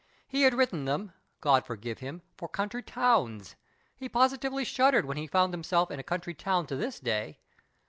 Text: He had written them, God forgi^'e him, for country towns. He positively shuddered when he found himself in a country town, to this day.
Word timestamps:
He 0.27 0.41
had 0.41 0.55
written 0.55 0.85
them, 0.85 1.13
God 1.41 1.63
forgi^'e 1.63 1.99
him, 1.99 2.23
for 2.35 2.47
country 2.49 2.81
towns. 2.81 3.55
He 3.95 4.09
positively 4.09 4.63
shuddered 4.65 5.05
when 5.05 5.17
he 5.17 5.27
found 5.27 5.53
himself 5.53 5.91
in 5.91 5.99
a 5.99 6.03
country 6.03 6.33
town, 6.33 6.65
to 6.65 6.75
this 6.75 6.99
day. 6.99 7.37